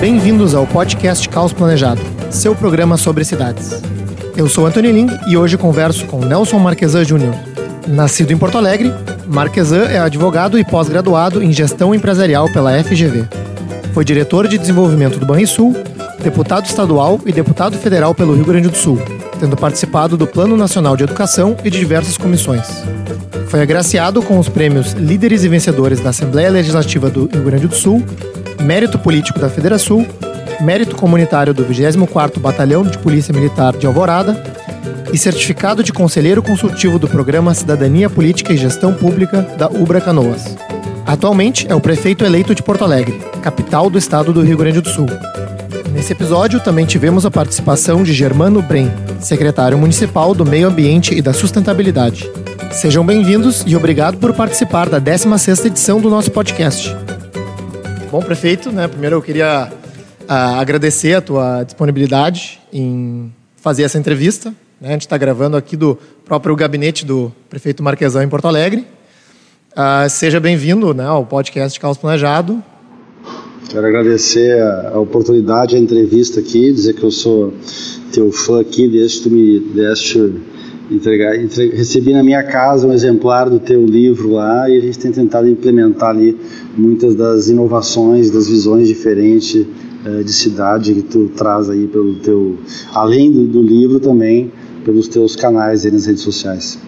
[0.00, 2.00] Bem-vindos ao podcast Caos Planejado,
[2.30, 3.80] seu programa sobre cidades.
[4.36, 7.34] Eu sou Antônio Ling e hoje converso com Nelson Marquesan Júnior.
[7.88, 8.92] Nascido em Porto Alegre,
[9.26, 13.26] Marquesan é advogado e pós-graduado em gestão empresarial pela FGV.
[13.94, 15.74] Foi diretor de desenvolvimento do Banrisul,
[16.22, 18.98] deputado estadual e deputado federal pelo Rio Grande do Sul,
[19.44, 22.66] tendo participado do Plano Nacional de Educação e de diversas comissões.
[23.48, 27.74] Foi agraciado com os prêmios Líderes e Vencedores da Assembleia Legislativa do Rio Grande do
[27.74, 28.02] Sul
[28.62, 30.06] Mérito Político da Federação,
[30.62, 34.42] Mérito Comunitário do 24º Batalhão de Polícia Militar de Alvorada
[35.12, 40.56] e Certificado de Conselheiro Consultivo do Programa Cidadania Política e Gestão Pública da Ubra Canoas.
[41.04, 44.88] Atualmente é o prefeito eleito de Porto Alegre, capital do estado do Rio Grande do
[44.88, 45.06] Sul.
[45.92, 51.22] Nesse episódio também tivemos a participação de Germano Brem, secretário municipal do Meio Ambiente e
[51.22, 52.30] da Sustentabilidade.
[52.72, 56.94] Sejam bem-vindos e obrigado por participar da 16ª edição do nosso podcast.
[58.10, 59.72] Bom, prefeito, né, primeiro eu queria
[60.22, 64.54] uh, agradecer a tua disponibilidade em fazer essa entrevista.
[64.80, 64.88] Né?
[64.88, 68.86] A gente está gravando aqui do próprio gabinete do prefeito Marquesão em Porto Alegre.
[69.72, 72.62] Uh, seja bem-vindo né, ao podcast Caos Planejado.
[73.74, 77.52] Quero agradecer a, a, oportunidade, a entrevista aqui, dizer que eu sou
[78.12, 80.32] teu fã aqui, desde que tu me deste
[80.88, 84.96] entregar, entre, recebi na minha casa um exemplar do teu livro lá e a gente
[85.00, 86.38] tem tentado implementar ali
[86.76, 89.66] muitas das inovações, das visões diferentes
[90.06, 92.56] uh, de cidade que tu traz aí pelo teu,
[92.92, 94.52] além do, do livro também
[94.84, 96.78] pelos teus canais aí nas redes sociais.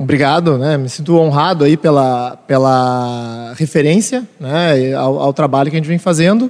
[0.00, 0.76] Obrigado, né?
[0.76, 5.98] Me sinto honrado aí pela, pela referência, né, ao, ao trabalho que a gente vem
[5.98, 6.48] fazendo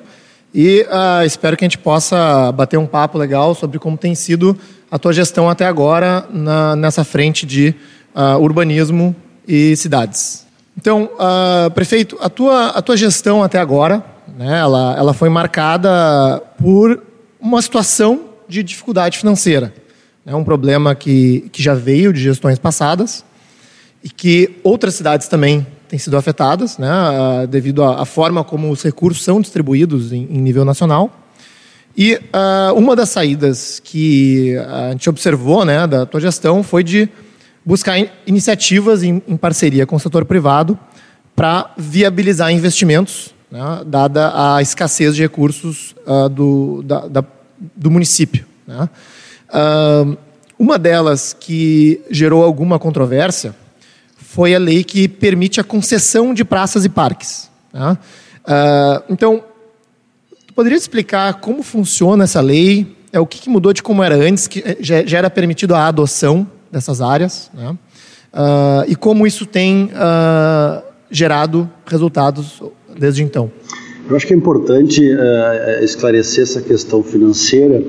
[0.55, 4.55] e uh, espero que a gente possa bater um papo legal sobre como tem sido
[4.91, 7.75] a tua gestão até agora na, nessa frente de
[8.15, 10.47] uh, urbanismo e cidades.
[10.77, 14.05] Então, uh, prefeito, a tua, a tua gestão até agora,
[14.37, 17.03] né, ela, ela foi marcada por
[17.41, 19.73] uma situação de dificuldade financeira.
[20.23, 23.25] Né, um problema que, que já veio de gestões passadas
[24.03, 26.89] e que outras cidades também têm sido afetadas, né,
[27.49, 31.11] devido à, forma como os recursos são distribuídos em, nível nacional.
[31.97, 37.09] E uh, uma das saídas que a gente observou né, da tua gestão foi de
[37.65, 40.79] buscar in iniciativas em, em, parceria com o setor privado
[41.35, 47.25] para viabilizar investimentos, né, dada a escassez de recursos uh, do, da, da,
[47.75, 48.47] do município.
[48.67, 48.89] Né.
[49.49, 50.17] Uh,
[50.59, 53.55] uma delas que gerou alguma controvérsia
[54.31, 57.51] foi a lei que permite a concessão de praças e parques.
[57.73, 57.99] Né.
[59.09, 59.43] então,
[60.59, 62.85] Poderia explicar como funciona essa lei?
[63.13, 65.73] É o que, que mudou de como era antes, que eh, já, já, era permitido
[65.73, 67.79] a adoção dessas áreas, né?
[68.35, 72.61] Uh, e como isso tem uh, gerado resultados
[72.99, 73.53] desde então?
[74.11, 77.81] Eu acho que é importante uh, esclarecer essa questão financeira,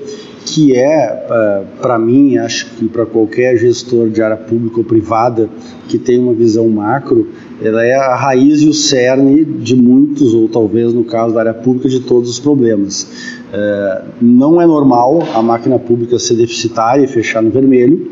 [0.45, 5.49] que é, uh, para mim, acho que para qualquer gestor de área pública ou privada
[5.87, 7.27] que tem uma visão macro,
[7.61, 11.53] ela é a raiz e o cerne de muitos, ou talvez no caso da área
[11.53, 13.07] pública, de todos os problemas.
[13.51, 18.11] É, não é normal a máquina pública ser deficitária e fechar no vermelho.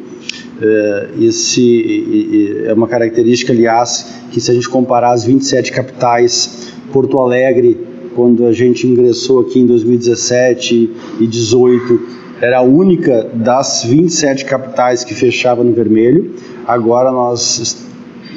[0.62, 7.20] É, esse é uma característica, aliás, que se a gente comparar as 27 capitais, Porto
[7.20, 7.87] Alegre,
[8.18, 10.88] quando a gente ingressou aqui em 2017 e
[11.28, 12.00] 2018,
[12.42, 16.34] era a única das 27 capitais que fechava no vermelho.
[16.66, 17.86] Agora nós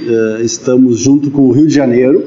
[0.06, 2.22] uh, estamos junto com o Rio de Janeiro.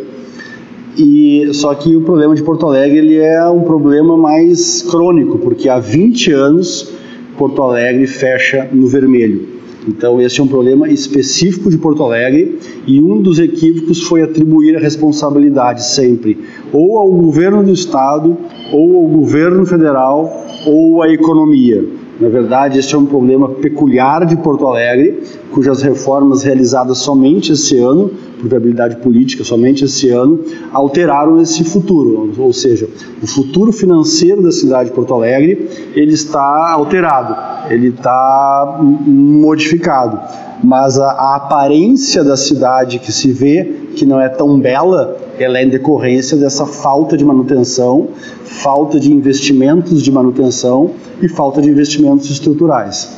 [0.98, 5.70] E só que o problema de Porto Alegre ele é um problema mais crônico, porque
[5.70, 6.92] há 20 anos
[7.38, 9.53] Porto Alegre fecha no vermelho.
[9.88, 12.58] Então esse é um problema específico de Porto Alegre
[12.88, 16.38] e um dos equívocos foi atribuir a responsabilidade sempre
[16.72, 18.36] ou ao governo do estado,
[18.72, 21.86] ou ao governo federal, ou à economia.
[22.24, 27.78] Na verdade, este é um problema peculiar de Porto Alegre, cujas reformas realizadas somente esse
[27.78, 30.40] ano, por viabilidade política, somente esse ano,
[30.72, 32.32] alteraram esse futuro.
[32.38, 32.88] Ou seja,
[33.22, 37.36] o futuro financeiro da cidade de Porto Alegre ele está alterado,
[37.70, 40.18] ele está modificado.
[40.64, 45.60] Mas a, a aparência da cidade que se vê, que não é tão bela, ela
[45.60, 48.08] é em decorrência dessa falta de manutenção,
[48.46, 53.10] falta de investimentos de manutenção e falta de investimentos estruturais.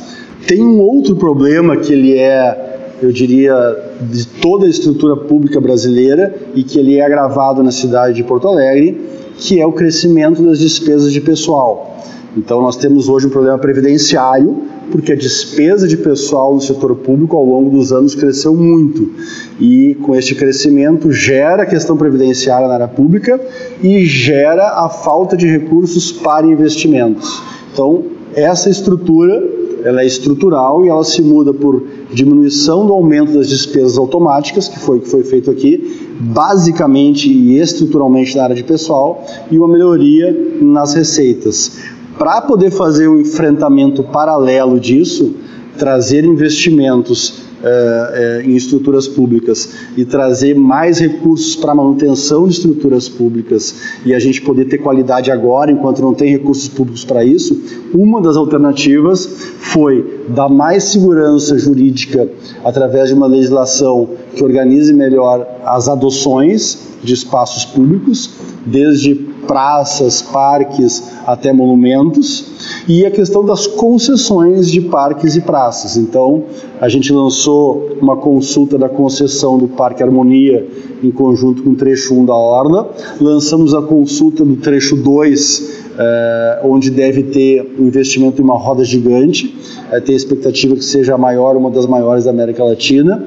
[0.46, 3.54] Tem um outro problema que ele é, eu diria,
[4.00, 8.48] de toda a estrutura pública brasileira e que ele é agravado na cidade de Porto
[8.48, 9.00] Alegre,
[9.38, 11.96] que é o crescimento das despesas de pessoal.
[12.36, 17.36] Então nós temos hoje um problema previdenciário, porque a despesa de pessoal no setor público
[17.36, 19.10] ao longo dos anos cresceu muito.
[19.58, 23.40] E com este crescimento gera a questão previdenciária na área pública
[23.82, 27.42] e gera a falta de recursos para investimentos.
[27.72, 28.04] Então,
[28.34, 29.56] essa estrutura
[29.86, 31.80] ela é estrutural e ela se muda por
[32.12, 38.36] diminuição do aumento das despesas automáticas, que foi que foi feito aqui, basicamente e estruturalmente
[38.36, 41.78] na área de pessoal, e uma melhoria nas receitas.
[42.18, 45.34] Para poder fazer um enfrentamento paralelo disso,
[45.76, 53.08] trazer investimentos eh, eh, em estruturas públicas e trazer mais recursos para manutenção de estruturas
[53.08, 53.74] públicas
[54.04, 57.58] e a gente poder ter qualidade agora, enquanto não tem recursos públicos para isso,
[57.94, 59.26] uma das alternativas
[59.58, 62.28] foi dar mais segurança jurídica
[62.62, 68.30] através de uma legislação que organize melhor as adoções de espaços públicos,
[68.64, 69.14] desde
[69.46, 72.46] praças, parques até monumentos,
[72.88, 75.96] e a questão das concessões de parques e praças.
[75.96, 76.44] Então,
[76.80, 80.66] a gente lançou uma consulta da concessão do Parque Harmonia
[81.02, 82.90] em conjunto com o trecho 1 da Orla,
[83.20, 88.84] lançamos a consulta do trecho 2, eh, onde deve ter um investimento em uma roda
[88.84, 89.54] gigante,
[89.90, 93.24] eh, tem a expectativa que seja a maior, uma das maiores da América Latina.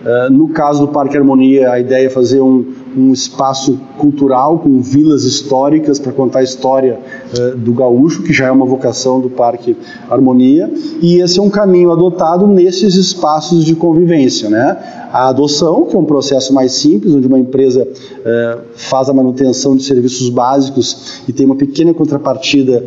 [0.00, 2.64] Uh, no caso do Parque Harmonia, a ideia é fazer um,
[2.96, 6.98] um espaço cultural com vilas históricas para contar a história
[7.38, 9.76] uh, do gaúcho, que já é uma vocação do Parque
[10.08, 14.48] Harmonia, e esse é um caminho adotado nesses espaços de convivência.
[14.48, 14.76] Né?
[15.12, 19.76] A adoção, que é um processo mais simples, onde uma empresa uh, faz a manutenção
[19.76, 22.84] de serviços básicos e tem uma pequena contrapartida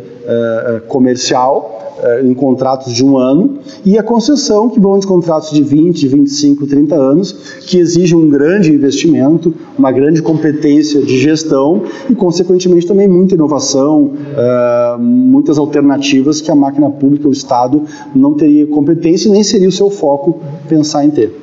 [0.88, 1.73] comercial, eh,
[2.22, 6.66] em contratos de um ano, e a concessão, que vão de contratos de 20, 25,
[6.66, 7.32] 30 anos,
[7.66, 14.12] que exigem um grande investimento, uma grande competência de gestão e, consequentemente, também muita inovação,
[14.12, 19.68] uh, muitas alternativas que a máquina pública, o Estado, não teria competência e nem seria
[19.68, 21.40] o seu foco pensar em ter.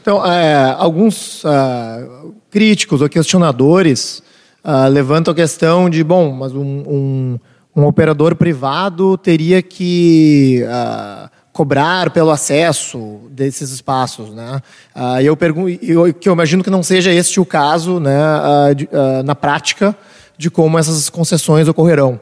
[0.00, 4.22] Então, é, alguns uh, críticos ou questionadores
[4.64, 7.38] uh, levantam a questão de, bom, mas um, um
[7.74, 14.60] um operador privado teria que uh, cobrar pelo acesso desses espaços, né?
[14.94, 18.74] Uh, eu pergunto, eu, que eu imagino que não seja este o caso, né, uh,
[18.74, 18.88] de,
[19.24, 19.96] na prática
[20.36, 22.20] de como essas concessões ocorrerão.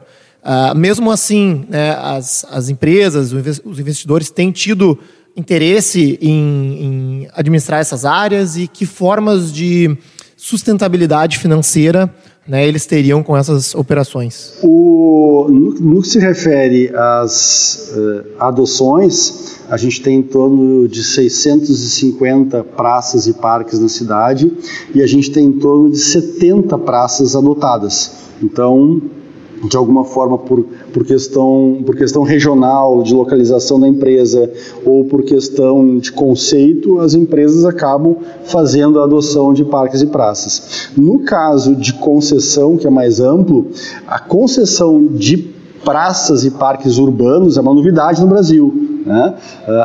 [0.75, 3.31] mesmo assim, né, as, as empresas,
[3.65, 4.99] os investidores têm tido
[5.35, 9.97] interesse em, em administrar essas áreas e que formas de
[10.35, 12.13] sustentabilidade financeira
[12.47, 14.57] né, eles teriam com essas operações?
[14.63, 21.03] O, no, no que se refere às uh, adoções, a gente tem em torno de
[21.03, 24.51] 650 praças e parques na cidade
[24.93, 28.11] e a gente tem em torno de 70 praças adotadas.
[28.41, 29.01] Então,
[29.63, 34.51] de alguma forma por, por, questão, por questão regional, de localização da empresa
[34.85, 40.89] ou por questão de conceito, as empresas acabam fazendo a adoção de parques e praças.
[40.97, 43.67] No caso de concessão, que é mais amplo,
[44.07, 45.37] a concessão de
[45.83, 49.01] praças e parques urbanos é uma novidade no Brasil.
[49.05, 49.33] Né?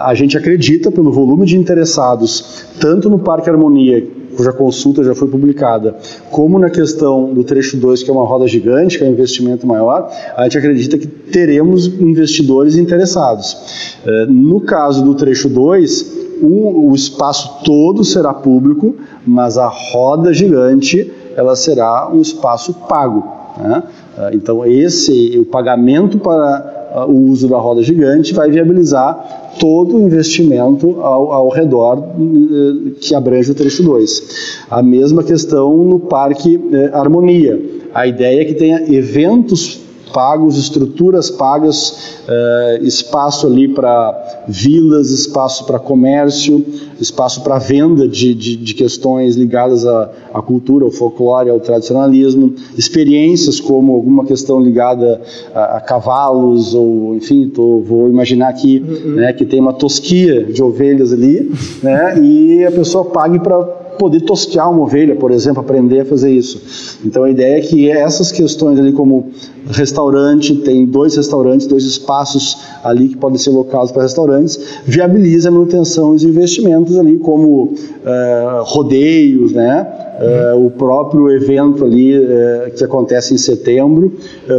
[0.04, 4.06] A gente acredita, pelo volume de interessados, tanto no Parque Harmonia,
[4.36, 5.96] cuja consulta já foi publicada,
[6.30, 9.66] como na questão do trecho 2, que é uma roda gigante, que é um investimento
[9.66, 13.56] maior, a gente acredita que teremos investidores interessados.
[14.04, 18.94] É, no caso do trecho 2, um, o espaço todo será público,
[19.26, 23.24] mas a roda gigante ela será um espaço pago.
[23.58, 23.82] Né?
[24.18, 30.00] É, então esse o pagamento para o uso da roda gigante vai viabilizar todo o
[30.00, 34.66] investimento ao, ao redor eh, que abrange o trecho 2.
[34.70, 37.60] A mesma questão no Parque eh, Harmonia.
[37.94, 45.64] A ideia é que tenha eventos pagos, estruturas pagas, eh, espaço ali para vilas, espaço
[45.66, 46.64] para comércio,
[47.00, 52.54] espaço para venda de, de, de, questões ligadas à, à, cultura, ao folclore, ao tradicionalismo,
[52.76, 55.20] experiências como alguma questão ligada
[55.54, 59.14] a, a cavalos, ou enfim, tô, vou imaginar aqui uhum.
[59.16, 61.50] né, que tem uma tosquia de ovelhas ali,
[61.82, 66.30] né, e a pessoa pague para poder tosquear uma ovelha, por exemplo, aprender a fazer
[66.30, 66.98] isso.
[67.04, 69.30] Então a ideia é que essas questões ali como
[69.68, 75.52] restaurante, tem dois restaurantes, dois espaços ali que podem ser locados para restaurantes, viabiliza a
[75.52, 79.86] manutenção e investimentos ali como uh, rodeios, né?
[80.16, 84.12] Uh, o próprio evento ali uh, que acontece em setembro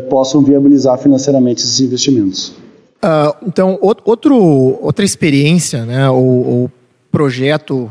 [0.10, 2.53] possam viabilizar financeiramente esses investimentos.
[2.98, 4.36] Uh, então, outro,
[4.82, 6.72] outra experiência, né, ou, ou
[7.18, 7.90] projeto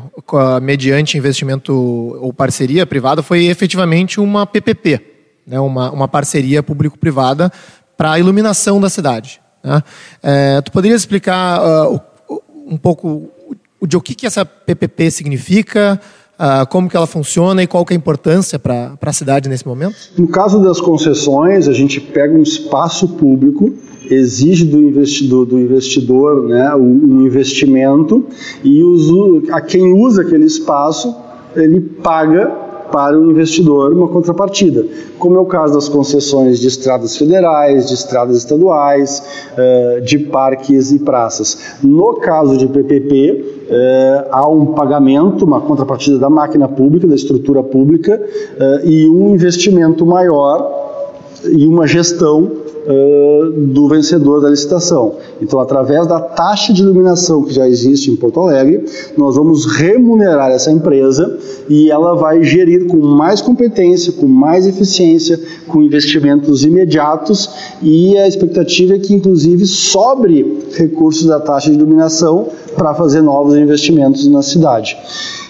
[0.61, 5.01] mediante investimento ou parceria privada foi efetivamente uma PPP,
[5.45, 7.51] né, uma, uma parceria público-privada
[7.97, 9.41] para a iluminação da cidade.
[9.61, 9.83] Né?
[10.23, 12.01] É, tu poderia explicar uh,
[12.65, 13.29] um pouco
[13.85, 15.99] de o que, que essa PPP significa,
[16.37, 19.65] Uh, como que ela funciona e qual que é a importância para a cidade nesse
[19.65, 19.95] momento?
[20.15, 23.73] No caso das concessões, a gente pega um espaço público,
[24.09, 28.25] exige do investidor, do investidor né, um investimento
[28.63, 28.81] e
[29.51, 31.15] a quem usa aquele espaço,
[31.55, 34.85] ele paga para o investidor uma contrapartida,
[35.19, 39.23] como é o caso das concessões de estradas federais, de estradas estaduais,
[39.57, 41.75] eh, de parques e praças.
[41.83, 47.61] No caso de PPP, eh, há um pagamento, uma contrapartida da máquina pública, da estrutura
[47.63, 48.21] pública,
[48.59, 50.75] eh, e um investimento maior
[51.51, 55.15] e uma gestão uh, do vencedor da licitação.
[55.41, 58.85] Então, através da taxa de iluminação que já existe em Porto Alegre,
[59.17, 61.37] nós vamos remunerar essa empresa
[61.69, 67.49] e ela vai gerir com mais competência, com mais eficiência, com investimentos imediatos
[67.81, 73.55] e a expectativa é que, inclusive, sobre recursos da taxa de iluminação para fazer novos
[73.55, 74.97] investimentos na cidade.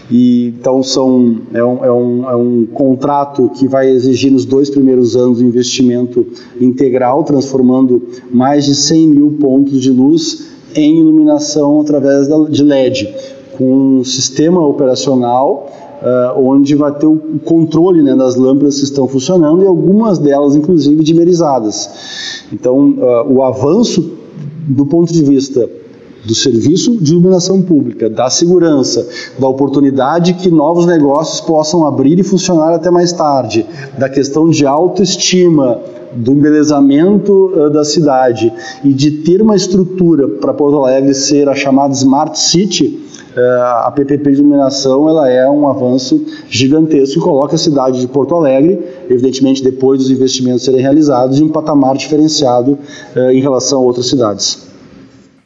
[0.09, 4.69] E, então são, é, um, é, um, é um contrato que vai exigir nos dois
[4.69, 6.25] primeiros anos investimento
[6.59, 13.13] integral, transformando mais de 100 mil pontos de luz em iluminação através de LED,
[13.57, 15.67] com um sistema operacional
[16.01, 20.55] uh, onde vai ter o controle né, das lâmpadas que estão funcionando e algumas delas,
[20.55, 22.45] inclusive, dimerizadas.
[22.51, 24.13] Então, uh, o avanço
[24.67, 25.67] do ponto de vista
[26.27, 29.07] do serviço de iluminação pública, da segurança,
[29.39, 33.65] da oportunidade que novos negócios possam abrir e funcionar até mais tarde,
[33.97, 35.79] da questão de autoestima,
[36.13, 38.51] do embelezamento uh, da cidade
[38.83, 42.99] e de ter uma estrutura para Porto Alegre ser a chamada Smart City,
[43.35, 48.07] uh, a PPP de iluminação ela é um avanço gigantesco e coloca a cidade de
[48.07, 48.79] Porto Alegre,
[49.09, 52.77] evidentemente depois dos investimentos serem realizados, em um patamar diferenciado
[53.15, 54.67] uh, em relação a outras cidades.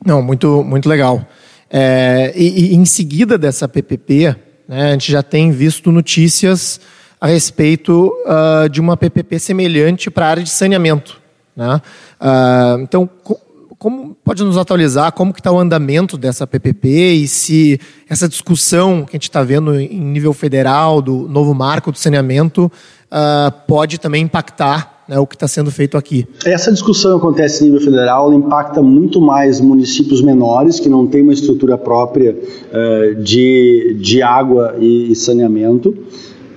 [0.05, 1.25] Não, muito, muito legal.
[1.70, 4.36] É, e, e, em seguida dessa PPP,
[4.67, 6.81] né, a gente já tem visto notícias
[7.20, 11.22] a respeito uh, de uma PPP semelhante para a área de saneamento.
[11.55, 11.81] Né?
[12.20, 13.39] Uh, então, co
[13.77, 19.05] como pode nos atualizar como que está o andamento dessa PPP e se essa discussão
[19.05, 22.72] que a gente está vendo em nível federal do novo marco do saneamento
[23.12, 26.25] uh, pode também impactar né, o que está sendo feito aqui.
[26.46, 31.22] Essa discussão acontece a nível federal, ela impacta muito mais municípios menores que não têm
[31.22, 35.94] uma estrutura própria uh, de, de água e, saneamento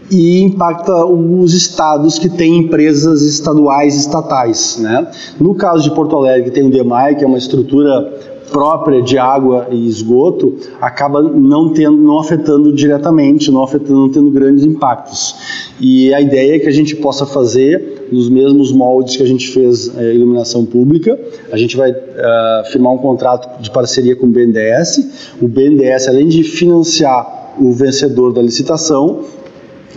[0.08, 4.78] e impacta os estados que têm empresas estaduais estatais.
[4.78, 5.08] Né?
[5.40, 8.12] No caso de Porto Alegre, tem o DEMAI, que é uma estrutura
[8.52, 14.30] própria de água e esgoto acaba não tendo, não afetando diretamente, não afetando, não tendo
[14.30, 15.34] grandes impactos.
[15.80, 19.49] E a ideia é que a gente possa fazer nos mesmos moldes que a gente
[19.49, 21.18] fez é, iluminação pública.
[21.52, 25.35] A gente vai uh, firmar um contrato de parceria com o BNDES.
[25.42, 29.25] O BNDES, além de financiar o vencedor da licitação,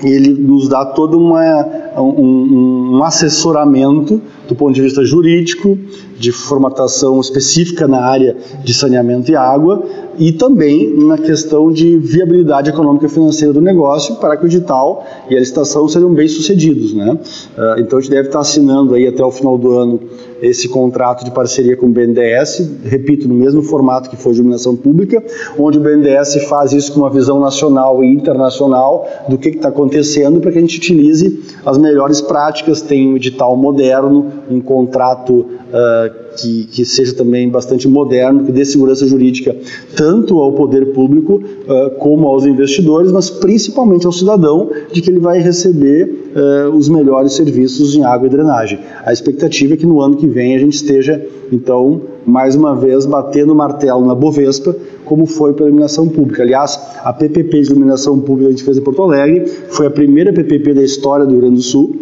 [0.03, 1.65] ele nos dá todo uma,
[1.97, 5.77] um, um, assessoramento do ponto de vista jurídico,
[6.17, 9.83] de formatação específica na área de saneamento e água,
[10.17, 15.05] e também na questão de viabilidade econômica e financeira do negócio para que o edital
[15.29, 16.93] e a licitação sejam bem sucedidos.
[16.93, 17.17] Né?
[17.57, 19.99] Ah, então a gente deve estar assinando aí até o final do ano
[20.41, 24.75] esse contrato de parceria com o BNDES, repito, no mesmo formato que foi de iluminação
[24.75, 25.23] pública,
[25.57, 30.39] onde o BNDES faz isso com uma visão nacional e internacional do que está acontecendo
[30.39, 35.33] para que a gente utilize as melhores práticas, tem um edital moderno, um contrato
[35.67, 39.55] uh, que, que, seja também bastante moderno, que dê segurança jurídica
[39.95, 45.19] tanto ao poder público uh, como aos investidores, mas principalmente ao cidadão, de que ele
[45.19, 48.79] vai receber uh, os melhores serviços em água e drenagem.
[49.03, 53.05] A expectativa é que no ano que vem a gente esteja, então, mais uma vez,
[53.05, 56.43] batendo o martelo na Bovespa, como foi pela iluminação pública.
[56.43, 59.91] Aliás, a PPP de iluminação pública que a gente fez em Porto Alegre foi a
[59.91, 61.95] primeira PPP da história do Rio Grande do Sul,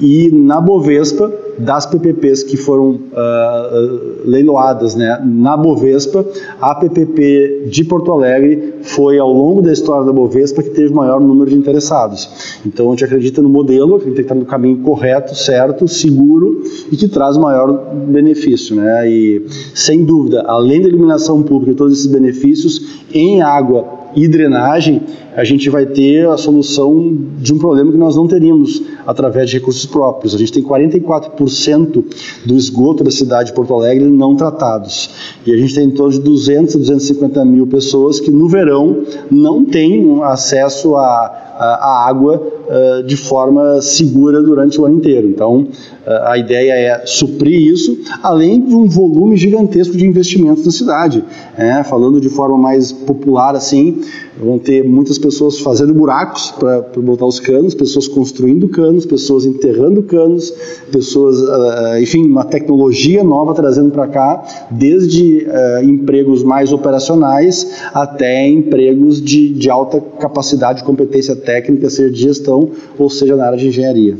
[0.00, 6.24] e na Bovespa, das PPPs que foram uh, leiloadas né, na Bovespa,
[6.60, 10.96] a PPP de Porto Alegre foi, ao longo da história da Bovespa, que teve o
[10.96, 12.60] maior número de interessados.
[12.64, 16.96] Então, a gente acredita no modelo, acredita que está no caminho correto, certo, seguro e
[16.96, 18.74] que traz maior benefício.
[18.74, 19.10] Né?
[19.10, 25.02] E, sem dúvida, além da iluminação pública e todos esses benefícios, em água e drenagem,
[25.36, 29.58] a gente vai ter a solução de um problema que nós não teríamos através de
[29.58, 30.34] recursos próprios.
[30.34, 32.04] A gente tem 44%
[32.44, 35.10] do esgoto da cidade de Porto Alegre não tratados.
[35.46, 39.04] E a gente tem em torno de 200 a 250 mil pessoas que no verão
[39.30, 42.59] não têm acesso a a água
[43.06, 45.28] de forma segura durante o ano inteiro.
[45.28, 45.68] Então,
[46.06, 51.24] a ideia é suprir isso, além de um volume gigantesco de investimentos na cidade.
[51.56, 54.00] É, falando de forma mais popular assim,
[54.40, 60.02] vão ter muitas pessoas fazendo buracos para botar os canos, pessoas construindo canos, pessoas enterrando
[60.02, 60.52] canos,
[60.90, 65.46] pessoas, uh, enfim, uma tecnologia nova trazendo para cá, desde
[65.82, 72.59] empregos mais operacionais até empregos de, de alta capacidade, competência técnica, seja de gestão
[72.98, 74.16] ou seja na área de engenharia.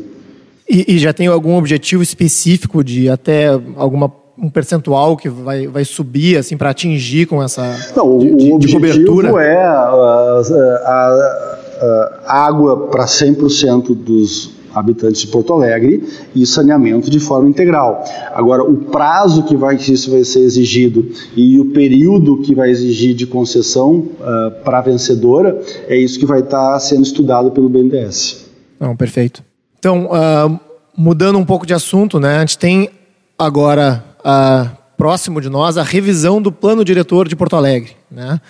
[0.69, 5.85] E, e já tem algum objetivo específico de até alguma um percentual que vai, vai
[5.85, 9.29] subir assim para atingir com essa Não, de, o de, de cobertura?
[9.43, 10.41] é a,
[10.87, 16.03] a, a água para 100% dos habitantes de Porto Alegre
[16.35, 18.05] e saneamento de forma integral.
[18.33, 22.71] Agora, o prazo que vai que isso vai ser exigido e o período que vai
[22.71, 27.51] exigir de concessão uh, para a vencedora é isso que vai estar tá sendo estudado
[27.51, 28.47] pelo BNDES.
[28.79, 29.43] Não, perfeito.
[29.79, 30.61] Então, uh,
[30.97, 32.37] mudando um pouco de assunto, né?
[32.37, 32.91] A gente tem
[33.39, 38.41] agora uh, próximo de nós a revisão do plano diretor de Porto Alegre, né?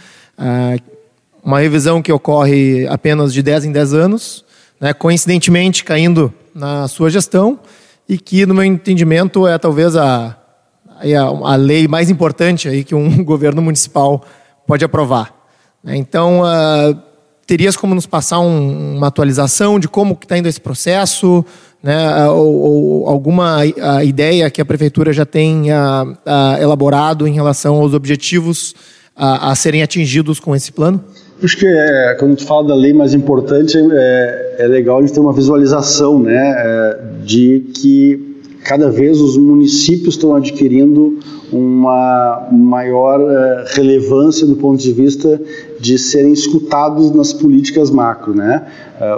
[1.42, 4.44] Uma revisão que ocorre apenas de 10 em 10 anos,
[4.80, 4.92] né?
[4.92, 7.58] coincidentemente caindo na sua gestão
[8.08, 10.37] e que, no meu entendimento, é talvez a,
[10.87, 14.25] a, a lei mais importante aí que um governo municipal
[14.66, 15.32] pode aprovar.
[15.84, 15.96] Né?
[15.96, 16.99] Então, uh,
[17.46, 21.44] terias como nos passar um, uma atualização de como está indo esse processo,
[21.82, 23.64] né, ou, ou alguma
[24.04, 26.04] ideia que a prefeitura já tenha
[26.60, 28.75] elaborado em relação aos objetivos
[29.16, 31.02] a, a, serem atingidos com esse plano?
[31.42, 35.14] Acho que é, quando gente fala da lei mais importante, é, é legal a gente
[35.14, 38.30] ter uma visualização né, é, de que
[38.62, 41.18] cada vez os municípios estão adquirindo
[41.50, 45.40] uma maior uh, relevância do ponto de vista
[45.80, 48.35] de serem escutados nas políticas macro.
[48.35, 48.66] Né?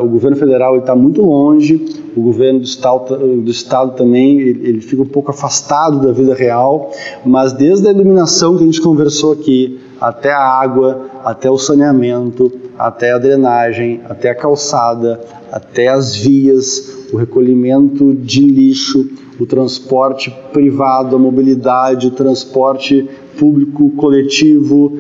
[0.00, 1.84] O governo federal está muito longe,
[2.16, 6.92] o governo do estado, do estado também ele, fica um pouco afastado da vida real,
[7.26, 12.52] mas desde a iluminação que a gente conversou aqui, até a água, até o saneamento,
[12.78, 15.20] até a drenagem, até a calçada,
[15.50, 23.90] até as vias, o recolhimento de lixo, o transporte privado, a mobilidade, o transporte público
[23.90, 24.92] coletivo,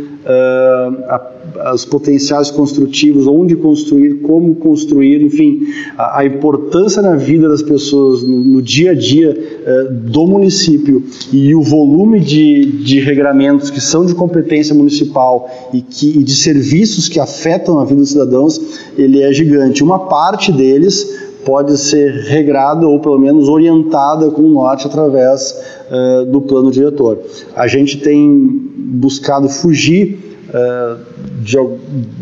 [1.74, 5.66] os potenciais construtivos, onde construir, como construir, enfim,
[5.98, 11.62] a, importância na vida das pessoas, no, dia a dia uh, do município e o
[11.62, 17.18] volume de, de regramentos que são de competência municipal e, que, e de serviços que
[17.18, 18.60] afetam a vida dos cidadãos,
[18.96, 19.82] ele é gigante.
[19.82, 26.24] Uma parte deles pode ser regrada ou pelo menos orientada com o norte através uh,
[26.26, 27.18] do plano diretor.
[27.54, 28.38] A gente tem
[28.76, 30.98] buscado fugir uh,
[31.40, 31.56] de,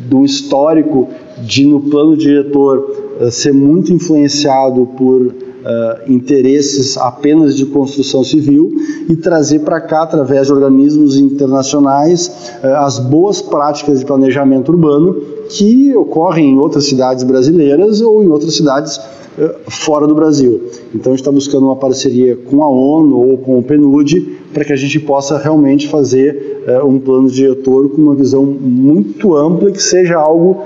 [0.09, 7.67] do histórico de no plano diretor uh, ser muito influenciado por Uh, interesses apenas de
[7.67, 8.73] construção civil
[9.11, 12.29] e trazer para cá, através de organismos internacionais,
[12.65, 18.29] uh, as boas práticas de planejamento urbano que ocorrem em outras cidades brasileiras ou em
[18.29, 20.61] outras cidades uh, fora do Brasil.
[20.95, 24.65] Então, a gente está buscando uma parceria com a ONU ou com o PNUD para
[24.65, 29.73] que a gente possa realmente fazer um plano diretor com uma visão muito ampla e
[29.73, 30.63] que seja algo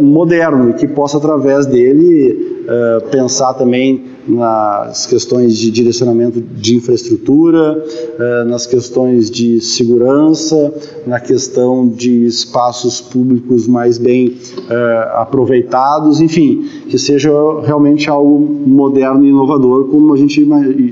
[0.00, 2.62] moderno e que possa, através dele,
[3.10, 7.84] pensar também nas questões de direcionamento de infraestrutura,
[8.18, 10.72] eh, nas questões de segurança,
[11.06, 14.36] na questão de espaços públicos mais bem
[14.70, 17.30] eh, aproveitados, enfim, que seja
[17.64, 20.42] realmente algo moderno e inovador, como a gente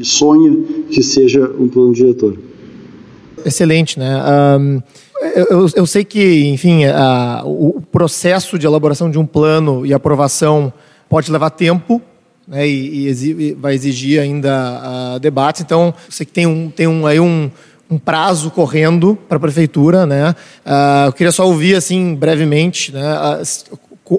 [0.04, 0.56] sonha
[0.90, 2.36] que seja um plano diretor.
[3.44, 4.22] Excelente, né?
[4.60, 4.80] Um,
[5.48, 6.80] eu, eu, sei que, enfim,
[7.44, 10.72] o processo de elaboração de um plano e aprovação
[11.08, 12.02] pode levar tempo,
[12.46, 15.62] né, e, e, vai exigir ainda uh, debates.
[15.62, 17.50] Então, você que tem um, tem um, aí um,
[17.90, 20.34] um prazo correndo para a prefeitura, né?
[20.64, 23.02] Uh, eu queria só ouvir assim brevemente, né?
[23.40, 23.78] Uh,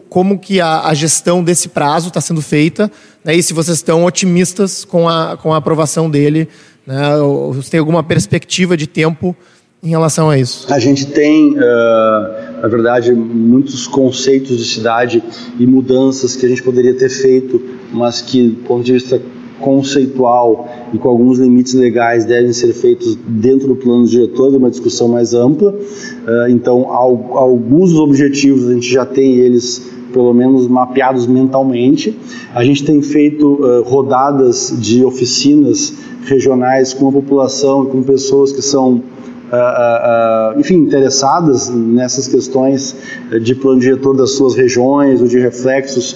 [0.10, 2.92] como que a, a, gestão desse prazo está sendo feita,
[3.24, 3.36] né?
[3.36, 6.48] E se vocês estão otimistas com a, com a aprovação dele,
[6.86, 7.18] né?
[7.18, 9.36] Ou, se tem alguma perspectiva de tempo
[9.82, 10.72] em relação a isso?
[10.74, 15.22] A gente tem, uh, na verdade, muitos conceitos de cidade
[15.60, 19.22] e mudanças que a gente poderia ter feito, mas que, do ponto de vista
[19.60, 24.70] conceitual e com alguns limites legais devem ser feitos dentro do plano diretor de uma
[24.70, 25.72] discussão mais ampla.
[25.72, 32.18] Uh, então, alguns dos objetivos a gente já tem eles pelo menos mapeados mentalmente.
[32.56, 38.54] A gente tem feito uh, rodadas de oficinas regionais com a população e com pessoas
[38.54, 39.04] que são
[40.58, 42.96] enfim, interessadas nessas questões
[43.42, 46.16] de plano diretor das suas regiões ou de reflexos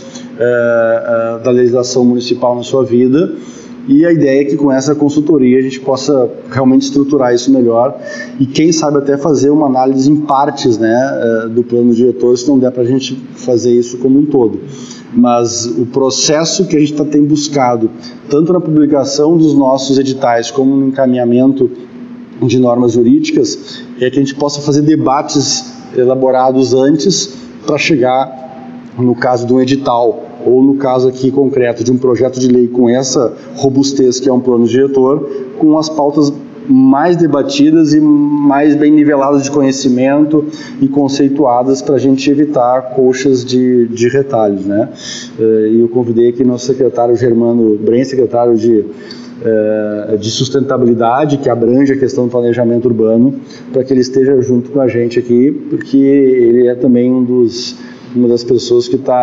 [1.44, 3.34] da legislação municipal na sua vida.
[3.88, 7.98] E a ideia é que com essa consultoria a gente possa realmente estruturar isso melhor
[8.38, 12.60] e quem sabe até fazer uma análise em partes né, do plano diretor, se não
[12.60, 14.60] der para a gente fazer isso como um todo
[15.14, 17.90] mas o processo que a gente tá, tem buscado,
[18.30, 21.70] tanto na publicação dos nossos editais como no encaminhamento
[22.42, 27.34] de normas jurídicas, é que a gente possa fazer debates elaborados antes
[27.66, 32.40] para chegar, no caso de um edital, ou no caso aqui concreto de um projeto
[32.40, 36.32] de lei com essa robustez que é um plano diretor, com as pautas
[36.70, 40.46] mais debatidas e mais bem niveladas de conhecimento
[40.82, 44.66] e conceituadas para a gente evitar coxas de, de retalhos.
[44.66, 44.90] Né?
[45.40, 48.86] Eh, e eu convidei aqui nosso secretário Germano Bren, secretário de
[49.40, 53.40] eh, de sustentabilidade que abrange a questão do planejamento urbano,
[53.72, 57.76] para que ele esteja junto com a gente aqui, porque ele é também um dos,
[58.16, 59.14] uma das pessoas que está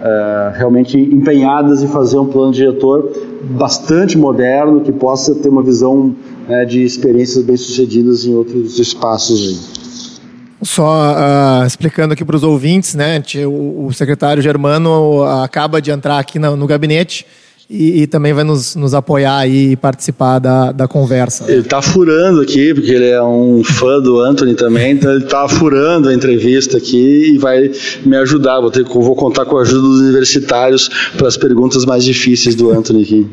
[0.00, 3.12] uh, realmente empenhadas em fazer um plano diretor
[3.50, 6.12] bastante moderno, que possa ter uma visão
[6.48, 10.18] né, de experiências bem-sucedidas em outros espaços.
[10.60, 16.18] Só uh, explicando aqui para os ouvintes, né, o, o, secretário Germano acaba de entrar
[16.18, 17.24] aqui no, no gabinete
[17.68, 21.44] e, e, também vai nos, nos apoiar e participar da, da conversa.
[21.48, 25.48] Ele está furando aqui, porque ele é um fã do Anthony também, então ele está
[25.48, 27.70] furando a entrevista aqui e vai
[28.04, 28.60] me ajudar.
[28.60, 32.70] Vou, ter, vou contar com a ajuda dos universitários para as perguntas mais difíceis do
[32.70, 33.26] Anthony aqui.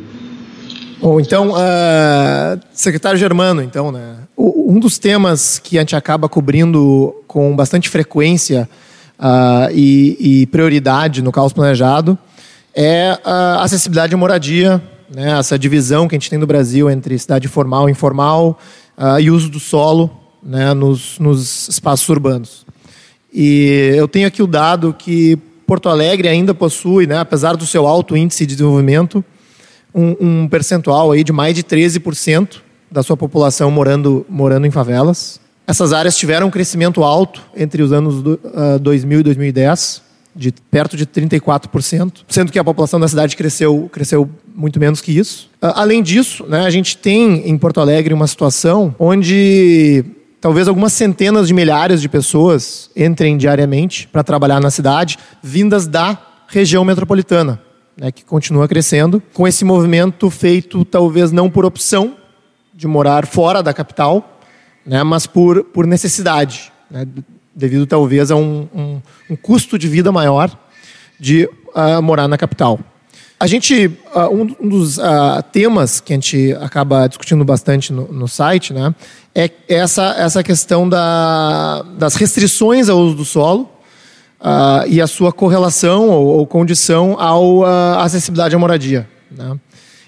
[1.00, 4.16] Bom, então, uh, secretário Germano, então, né?
[4.36, 8.68] Um dos temas que a gente acaba cobrindo com bastante frequência
[9.20, 12.18] uh, e, e, prioridade no caos planejado
[12.76, 14.82] é a acessibilidade à moradia,
[15.14, 15.38] né?
[15.38, 18.58] essa divisão que a gente tem no Brasil entre cidade formal e informal
[18.98, 20.10] uh, e uso do solo
[20.42, 20.74] né?
[20.74, 22.66] nos, nos espaços urbanos.
[23.32, 27.88] E eu tenho aqui o dado que Porto Alegre ainda possui, né, apesar do seu
[27.88, 29.24] alto índice de desenvolvimento,
[29.94, 35.40] um, um percentual aí de mais de 13% da sua população morando, morando em favelas.
[35.66, 40.02] Essas áreas tiveram um crescimento alto entre os anos do, uh, 2000 e 2010,
[40.36, 45.12] de perto de 34%, sendo que a população da cidade cresceu, cresceu muito menos que
[45.18, 45.50] isso.
[45.62, 50.04] Uh, além disso, né, a gente tem em Porto Alegre uma situação onde
[50.42, 56.18] talvez algumas centenas de milhares de pessoas entrem diariamente para trabalhar na cidade, vindas da
[56.48, 57.62] região metropolitana
[57.98, 62.16] né, que continua crescendo, com esse movimento feito talvez não por opção
[62.74, 64.40] de morar fora da capital,
[64.86, 67.06] né, mas por, por necessidade, né,
[67.56, 70.52] devido talvez a um, um, um, custo de vida maior
[71.20, 72.80] de uh, morar na capital.
[73.40, 78.12] A gente, uh, um, um, dos uh, temas que a gente acaba discutindo bastante no,
[78.12, 78.96] no site, né,
[79.36, 83.70] é essa, essa questão da, das restrições ao uso do solo,
[84.90, 89.08] e a sua correlação ou, ou condição à acessibilidade à moradia.
[89.32, 89.58] Né?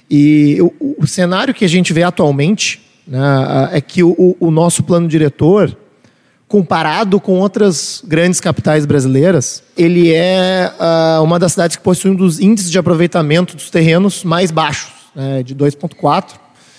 [0.10, 4.84] E o, o, cenário que a gente vê atualmente né, é que o, o, nosso
[4.84, 5.76] plano diretor,
[6.48, 10.72] comparado com outras grandes capitais brasileiras, ele é
[11.22, 15.42] uma das cidades que possui um dos índices de aproveitamento dos terrenos mais baixos, né,
[15.44, 16.34] de 2,4,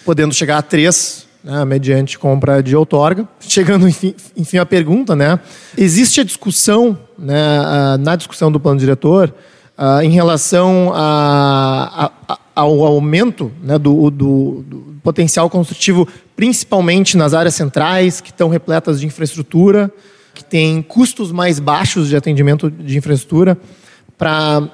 [0.04, 3.28] podendo chegar a 3 né, mediante compra de outorga.
[3.40, 5.38] Chegando, enfim, enfim, à pergunta, né,
[5.76, 9.34] existe a discussão, né, na discussão do plano diretor,
[9.78, 17.14] uh, em relação a, a, a, ao aumento né, do, do, do, potencial construtivo, principalmente
[17.14, 19.92] nas áreas centrais, que estão repletas de infraestrutura,
[20.34, 23.58] que têm custos mais baixos de atendimento de infraestrutura,
[24.16, 24.70] para,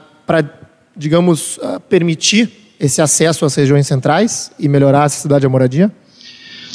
[0.96, 5.92] digamos, uh, permitir esse acesso às regiões centrais e melhorar a acessibilidade à moradia?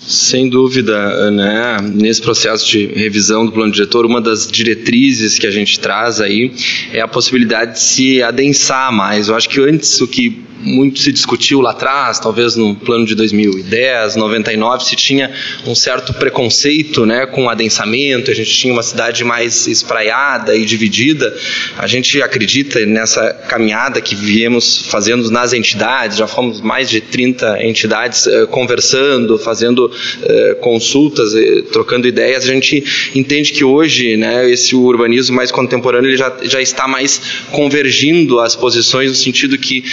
[0.07, 1.77] Sem dúvida, né?
[1.81, 6.53] Nesse processo de revisão do plano diretor, uma das diretrizes que a gente traz aí
[6.93, 9.27] é a possibilidade de se adensar mais.
[9.27, 13.15] Eu acho que antes o que muito se discutiu lá atrás, talvez no plano de
[13.15, 15.31] 2010, 99, se tinha
[15.65, 21.35] um certo preconceito né, com adensamento, a gente tinha uma cidade mais espraiada e dividida.
[21.77, 27.63] A gente acredita nessa caminhada que viemos fazendo nas entidades, já fomos mais de 30
[27.63, 29.91] entidades eh, conversando, fazendo
[30.23, 32.43] eh, consultas, eh, trocando ideias.
[32.43, 37.21] A gente entende que hoje né, esse urbanismo mais contemporâneo ele já, já está mais
[37.51, 39.83] convergindo as posições no sentido que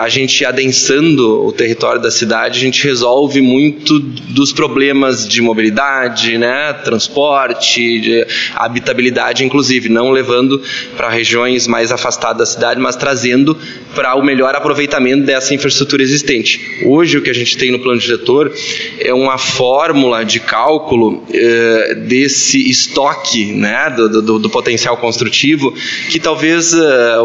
[0.00, 6.38] a gente adensando o território da cidade, a gente resolve muito dos problemas de mobilidade,
[6.38, 10.62] né, transporte, de habitabilidade, inclusive, não levando
[10.96, 13.56] para regiões mais afastadas da cidade, mas trazendo
[13.94, 16.80] para o melhor aproveitamento dessa infraestrutura existente.
[16.86, 18.52] Hoje, o que a gente tem no plano diretor
[18.98, 25.74] é uma fórmula de cálculo eh, desse estoque né, do, do, do, potencial construtivo
[26.08, 27.16] que talvez eh,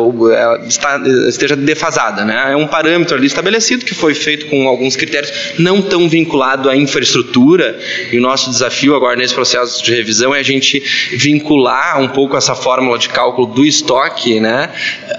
[0.67, 2.25] está, esteja defasada.
[2.25, 2.51] Né?
[2.51, 6.75] É um parâmetro ali estabelecido que foi feito com alguns critérios não tão vinculado à
[6.75, 7.79] infraestrutura
[8.11, 10.79] e o nosso desafio agora nesse processo de revisão é a gente
[11.13, 14.69] vincular um pouco essa fórmula de cálculo do estoque né,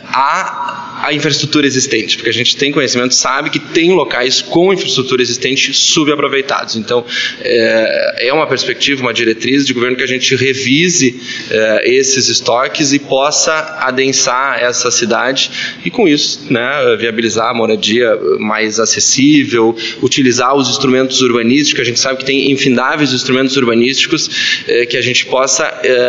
[0.06, 5.20] a a infraestrutura existente, porque a gente tem conhecimento, sabe que tem locais com infraestrutura
[5.20, 6.76] existente subaproveitados.
[6.76, 7.04] Então,
[7.40, 12.92] é, é uma perspectiva, uma diretriz de governo que a gente revise é, esses estoques
[12.92, 15.50] e possa adensar essa cidade
[15.84, 21.82] e, com isso, né, viabilizar a moradia mais acessível, utilizar os instrumentos urbanísticos.
[21.82, 25.66] A gente sabe que tem infindáveis instrumentos urbanísticos é, que a gente possa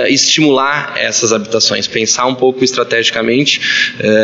[0.08, 3.60] estimular essas habitações, pensar um pouco estrategicamente,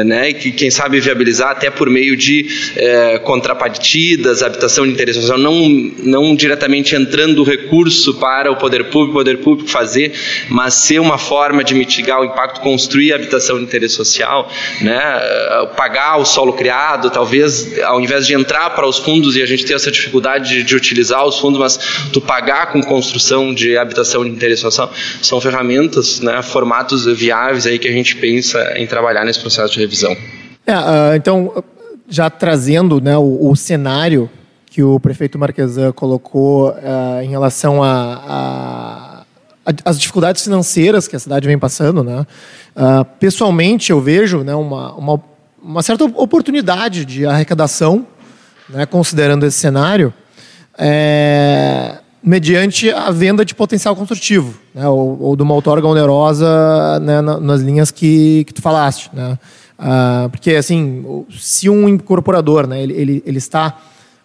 [0.06, 5.38] né, que quem sabe viabilizar até por meio de é, contrapartidas, habitação de interesse social,
[5.38, 5.68] não,
[6.00, 10.14] não diretamente entrando o recurso para o poder público, poder público fazer,
[10.50, 14.50] mas ser uma forma de mitigar o impacto, construir habitação de interesse social,
[14.82, 15.02] né,
[15.76, 19.66] pagar o solo criado, talvez ao invés de entrar para os fundos e a gente
[19.66, 21.78] ter essa dificuldade de, de utilizar os fundos, mas
[22.12, 27.80] tu pagar com construção de habitação de interesse social, são ferramentas, né, formatos viáveis aí
[27.80, 30.16] que a gente pensa em trabalhar nesse processo de revisão.
[30.66, 31.64] É, uh, então,
[32.08, 34.30] já trazendo né, o, o, cenário
[34.66, 39.26] que o prefeito Marquesan colocou uh, em relação a,
[39.66, 42.26] a, as dificuldades financeiras que a cidade vem passando, né?
[42.76, 45.24] Uh, pessoalmente, eu vejo né, uma, uma,
[45.62, 48.08] uma, certa oportunidade de arrecadação,
[48.70, 50.14] né, considerando esse cenário,
[50.78, 57.20] é, mediante a venda de potencial construtivo, né, ou, ou de uma outorga onerosa né,
[57.22, 59.10] nas linhas que, que tu falaste.
[59.14, 59.38] Né?
[59.78, 63.78] Uh, porque, assim, se um incorporador, né, ele, ele, ele está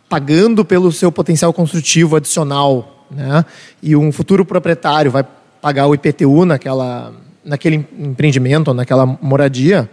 [0.08, 3.44] pagando pelo seu potencial construtivo adicional, né,
[3.82, 5.26] e um futuro proprietário vai
[5.60, 7.12] pagar o IPTU naquela,
[7.44, 9.90] naquele empreendimento, naquela moradia,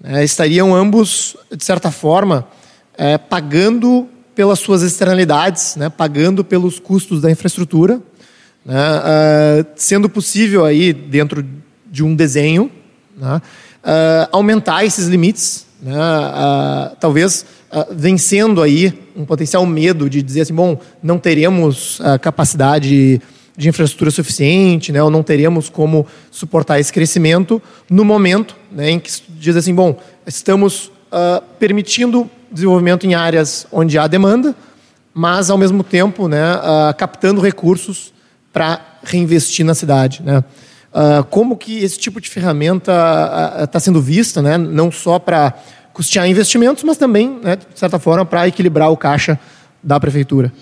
[0.00, 2.46] né, estariam ambos, de certa forma,
[2.96, 4.08] é, pagando
[4.40, 8.00] pelas suas externalidades, né, pagando pelos custos da infraestrutura,
[8.64, 11.44] né, uh, sendo possível aí, dentro
[11.90, 12.70] de um desenho,
[13.18, 15.92] né, uh, aumentar esses limites, né?
[15.94, 17.44] uh, talvez
[17.92, 23.20] vencendo aí um potencial medo de dizer assim, bom, não teremos capacidade
[23.54, 28.98] de infraestrutura suficiente, né, ou não teremos como suportar esse crescimento no momento né, em
[28.98, 30.90] que diz assim, bom, estamos
[31.58, 34.54] permitindo desenvolvimento em áreas onde há demanda,
[35.12, 36.40] mas ao mesmo tempo, né,
[36.96, 38.12] captando recursos
[38.52, 40.44] para reinvestir na cidade, né.
[40.92, 42.92] Uh, como que esse tipo de ferramenta
[43.62, 44.58] está uh, sendo vista, né?
[44.58, 45.54] não só para
[45.92, 49.38] custear investimentos, mas também, né, de certa forma, para equilibrar o caixa
[49.82, 50.52] da prefeitura.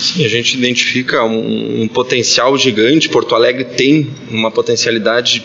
[0.00, 3.08] Sim, a gente identifica um, um, potencial gigante.
[3.08, 5.44] Porto Alegre tem uma potencialidade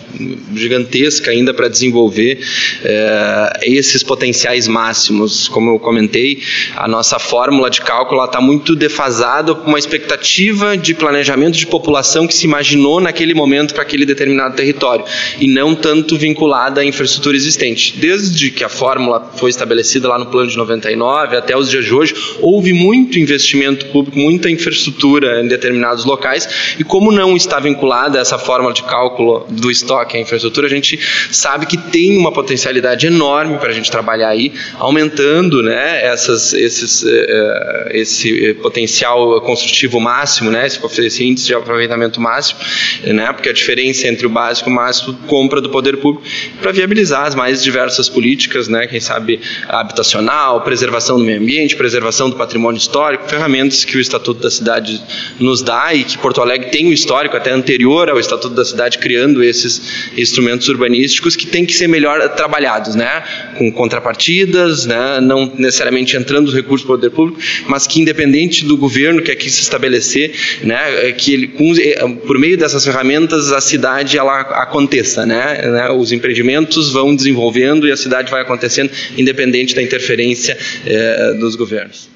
[0.56, 2.40] gigantesca ainda para desenvolver
[2.82, 5.50] é, esses potenciais máximos.
[5.50, 6.42] Como eu comentei,
[6.78, 12.26] a nossa fórmula de cálculo está muito defasada com uma expectativa de planejamento de população
[12.26, 15.04] que se imaginou naquele momento para aquele determinado território
[15.38, 17.96] e não tanto vinculada à infraestrutura existente.
[17.98, 21.94] Desde que a fórmula foi estabelecida lá no plano de 99 até os dias de
[21.94, 27.60] hoje, houve muito investimento público, muito muita infraestrutura em determinados locais e como não está
[27.60, 31.00] vinculada essa fórmula de cálculo do estoque à infraestrutura, a gente
[31.32, 37.04] sabe que tem uma potencialidade enorme para a gente trabalhar aí, aumentando né, essas, esses,
[37.04, 42.60] uh, esse potencial construtivo máximo, né, esse, esse índice de aproveitamento máximo,
[43.04, 46.28] né, porque a diferença entre o básico e o máximo compra do poder público
[46.62, 52.30] para viabilizar as mais diversas políticas, né, quem sabe habitacional, preservação do meio ambiente, preservação
[52.30, 55.02] do patrimônio histórico, ferramentas que o Estatuto da Cidade
[55.40, 58.98] nos dá e que Porto Alegre tem um histórico até anterior ao Estatuto da Cidade
[58.98, 63.24] criando esses instrumentos urbanísticos que têm que ser melhor trabalhados, né?
[63.58, 65.20] Com contrapartidas, né?
[65.22, 69.50] Não necessariamente entrando os recursos do poder público, mas que independente do governo que aqui
[69.50, 71.12] se estabelecer, né?
[71.14, 75.62] Que ele, com, é, por meio dessas ferramentas a cidade ela aconteça, né?
[75.70, 75.90] né?
[75.92, 82.10] Os empreendimentos vão desenvolvendo e a cidade vai acontecendo independente da interferência eh, dos governos.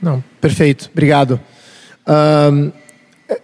[0.00, 1.40] Não, perfeito, obrigado.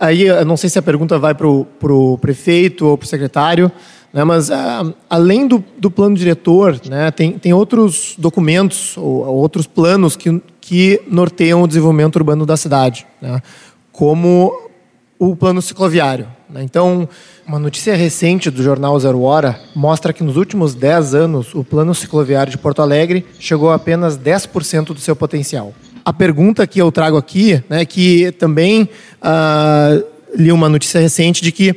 [0.00, 3.70] Aí, eu não sei se a pergunta vai para o prefeito ou para o secretário,
[4.12, 4.22] Né?
[4.22, 9.66] Mas, uh, além do, do plano diretor, né, tem, tem outros documentos ou, ou outros
[9.66, 13.42] planos que, que norteiam o desenvolvimento urbano da cidade, né?
[13.90, 14.52] como
[15.18, 16.28] o plano cicloviário.
[16.48, 16.62] Né?
[16.62, 17.08] Então,
[17.44, 21.92] uma notícia recente do jornal Zero Hora mostra que nos últimos 10 anos o plano
[21.92, 25.74] cicloviário de Porto Alegre chegou a apenas 10% do seu potencial.
[26.04, 28.82] A pergunta que eu trago aqui, né, que também
[29.22, 30.04] uh,
[30.36, 31.74] li uma notícia recente de que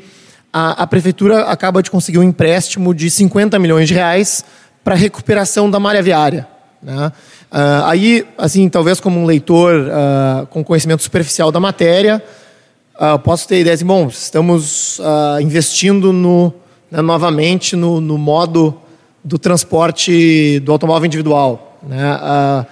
[0.51, 4.43] a, a, prefeitura acaba de conseguir um empréstimo de 50 milhões de reais
[4.83, 6.47] para recuperação da malha viária.
[6.81, 7.11] Né?
[7.51, 12.21] Uh, aí, assim, talvez como um leitor uh, com conhecimento superficial da matéria,
[12.95, 14.99] uh, posso ter ideias, bom, estamos
[15.41, 16.53] investindo no,
[16.91, 18.77] né, novamente no, no, modo
[19.23, 21.79] do transporte do automóvel individual.
[21.83, 22.65] Né?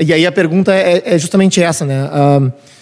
[0.00, 2.08] E aí a pergunta é, é justamente essa, né?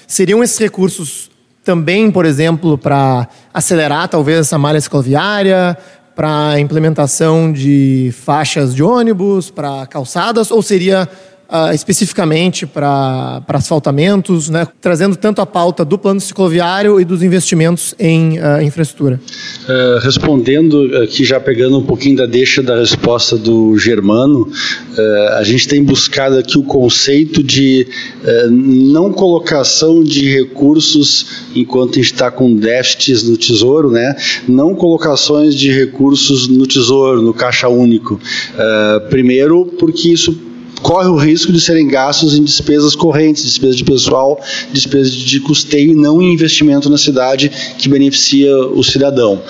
[0.06, 1.30] seriam esses recursos
[1.64, 5.76] também, por exemplo, para acelerar talvez essa malha cicloviária,
[6.14, 11.08] para implementação de faixas de ônibus, para calçadas, ou seria
[11.52, 17.94] uh, especificamente para asfaltamentos, né, trazendo tanto a pauta do plano cicloviário e dos investimentos
[17.98, 19.20] em uh, infraestrutura?
[19.68, 24.50] Uh, respondendo aqui, já pegando um pouquinho da deixa da resposta do Germano,
[25.36, 27.86] a gente tem buscado aqui o conceito de
[28.50, 34.14] não colocação de recursos enquanto a gente está com déficits no tesouro, né?
[34.46, 38.20] não colocações de recursos no tesouro, no caixa único.
[39.10, 40.51] primeiro, porque isso
[40.82, 44.40] corre o risco de serem gastos em despesas correntes, despesas de pessoal,
[44.72, 49.40] despesas de custeio e não em investimento na cidade que beneficia o cidadão.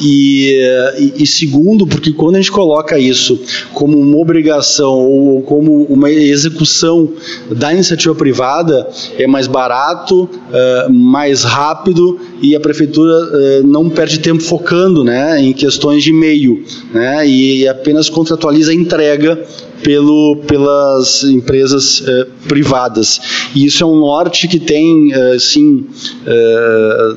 [0.00, 0.58] E,
[0.98, 3.40] e, e, segundo, porque quando a gente coloca isso
[3.72, 7.10] como uma obrigação ou como uma execução
[7.50, 14.18] da iniciativa privada, é mais barato, uh, mais rápido e a prefeitura uh, não perde
[14.18, 19.42] tempo focando né, em questões de meio né, e apenas contratualiza a entrega
[19.82, 23.20] pelo, pelas empresas eh, privadas.
[23.54, 25.86] E isso é um norte que tem, sim,
[26.26, 27.16] eh,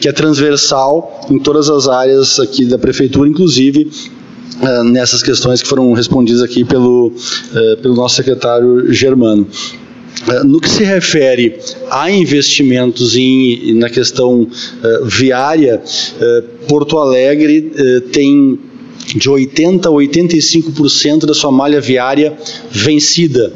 [0.00, 3.90] que é transversal em todas as áreas aqui da prefeitura, inclusive
[4.86, 7.12] nessas questões que foram respondidas aqui pelo,
[7.80, 9.46] pelo nosso secretário Germano.
[10.44, 14.48] No que se refere a investimentos em, na questão
[15.04, 15.80] viária,
[16.66, 17.70] Porto Alegre
[18.10, 18.58] tem
[19.16, 22.36] de 80% a 85% da sua malha viária
[22.70, 23.52] vencida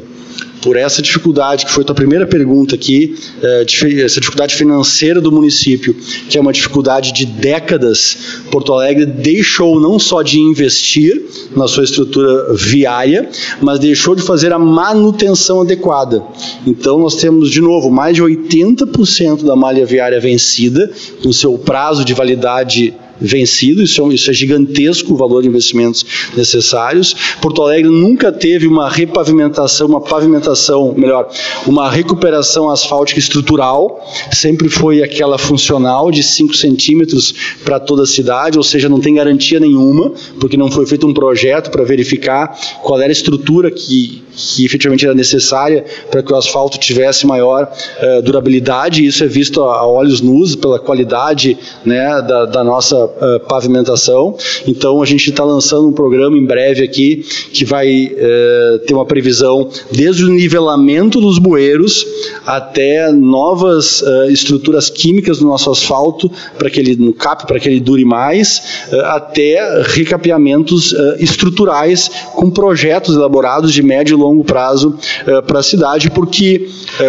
[0.63, 3.65] por essa dificuldade, que foi a tua primeira pergunta aqui, eh,
[4.01, 5.93] essa dificuldade financeira do município,
[6.29, 8.17] que é uma dificuldade de décadas,
[8.49, 11.21] Porto Alegre deixou não só de investir
[11.53, 13.29] na sua estrutura viária,
[13.61, 16.23] mas deixou de fazer a manutenção adequada.
[16.65, 20.89] Então nós temos, de novo, mais de 80% da malha viária vencida,
[21.21, 26.05] com seu prazo de validade vencido, isso é, isso é gigantesco o valor de investimentos
[26.35, 27.15] necessários.
[27.41, 31.29] Porto Alegre nunca teve uma repavimentação, uma pavimentação, melhor,
[31.65, 38.57] uma recuperação asfáltica estrutural, sempre foi aquela funcional de 5 centímetros para toda a cidade,
[38.57, 42.99] ou seja, não tem garantia nenhuma, porque não foi feito um projeto para verificar qual
[42.99, 48.21] era a estrutura que, que efetivamente era necessária para que o asfalto tivesse maior uh,
[48.21, 53.07] durabilidade, e isso é visto a, a olhos nus pela qualidade né, da, da nossa
[53.17, 54.37] uh, pavimentação.
[54.67, 57.17] Então a gente está lançando um programa em breve aqui
[57.51, 62.05] que vai uh, ter uma previsão desde o nivelamento dos bueiros
[62.45, 67.67] até novas uh, estruturas químicas do nosso asfalto para que ele no cap para que
[67.67, 68.61] ele dure mais,
[69.05, 74.97] até recapeamentos estruturais com projetos elaborados de médio e longo prazo
[75.47, 76.67] para a cidade, porque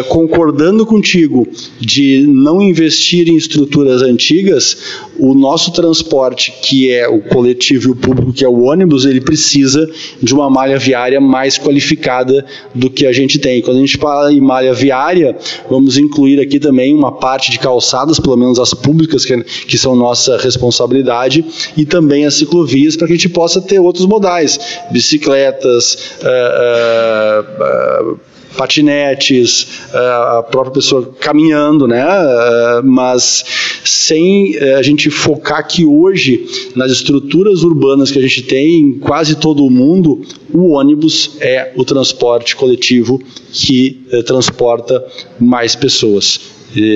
[0.09, 1.47] concordando contigo
[1.81, 4.77] de não investir em estruturas antigas,
[5.19, 9.21] o nosso transporte, que é o coletivo e o público, que é o ônibus, ele
[9.21, 9.87] precisa
[10.23, 12.45] de uma malha viária mais qualificada
[12.75, 13.61] do que a gente tem.
[13.61, 15.37] Quando a gente fala em malha viária,
[15.69, 19.95] vamos incluir aqui também uma parte de calçadas, pelo menos as públicas, que, que são
[19.95, 21.45] nossa responsabilidade,
[21.77, 24.59] e também as ciclovias, para que a gente possa ter outros modais,
[24.91, 29.99] bicicletas, uh, uh, uh, patinetes, eh,
[30.39, 32.05] a própria pessoa caminhando, né?
[32.05, 33.45] Eh, mas
[33.85, 38.99] sem eh, a gente focar que hoje nas estruturas urbanas que a gente tem em
[38.99, 43.21] quase todo o mundo, o ônibus é o transporte coletivo
[43.53, 45.05] que transporta
[45.39, 46.41] mais pessoas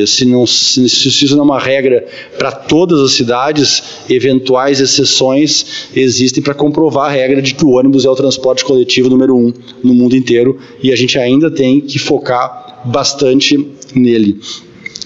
[0.07, 2.07] se, não, se isso não é uma regra
[2.39, 8.05] para todas as cidades, eventuais exceções existem para comprovar a regra de que o ônibus
[8.05, 11.99] é o transporte coletivo número um no mundo inteiro e a gente ainda tem que
[11.99, 13.57] focar bastante
[13.95, 14.41] nele.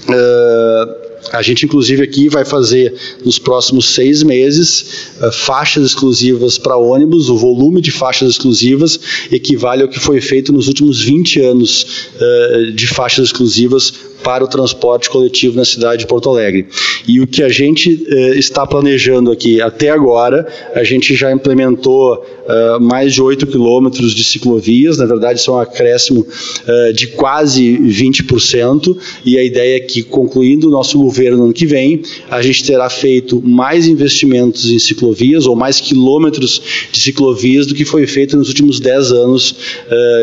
[0.08, 2.94] Uh, a gente, inclusive, aqui vai fazer
[3.24, 7.28] nos próximos seis meses uh, faixas exclusivas para ônibus.
[7.28, 8.98] O volume de faixas exclusivas
[9.30, 14.48] equivale ao que foi feito nos últimos 20 anos uh, de faixas exclusivas para o
[14.48, 16.66] transporte coletivo na cidade de Porto Alegre.
[17.06, 22.24] E o que a gente eh, está planejando aqui até agora, a gente já implementou
[22.48, 26.26] eh, mais de 8 quilômetros de ciclovias, na verdade isso é um acréscimo
[26.66, 31.52] eh, de quase 20%, e a ideia é que concluindo o nosso governo no ano
[31.52, 36.62] que vem, a gente terá feito mais investimentos em ciclovias, ou mais quilômetros
[36.92, 39.54] de ciclovias do que foi feito nos últimos 10 anos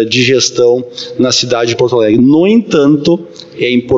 [0.10, 0.84] de gestão
[1.18, 2.22] na cidade de Porto Alegre.
[2.22, 3.20] No entanto,
[3.58, 3.89] é importante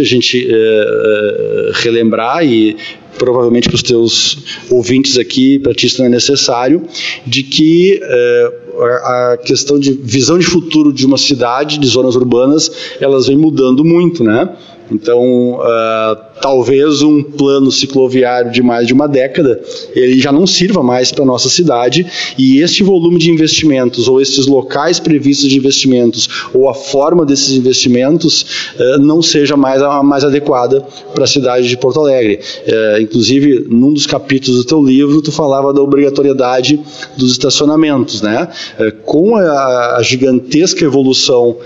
[0.00, 2.76] a gente é, relembrar e
[3.18, 4.38] provavelmente para os teus
[4.70, 6.82] ouvintes aqui, para ti isso não é necessário,
[7.26, 12.70] de que é, a questão de visão de futuro de uma cidade, de zonas urbanas,
[13.00, 14.48] elas vem mudando muito, né?
[14.90, 19.62] Então, uh, talvez um plano cicloviário de mais de uma década,
[19.96, 24.20] ele já não sirva mais para a nossa cidade e este volume de investimentos, ou
[24.20, 30.02] esses locais previstos de investimentos, ou a forma desses investimentos, uh, não seja mais a
[30.02, 30.82] mais adequada
[31.14, 32.40] para a cidade de Porto Alegre.
[32.66, 36.78] Uh, inclusive, num dos capítulos do teu livro, tu falava da obrigatoriedade
[37.16, 38.48] dos estacionamentos, né?
[39.06, 41.56] com a, a gigantesca evolução